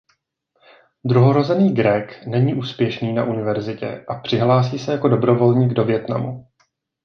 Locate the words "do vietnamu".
5.73-6.47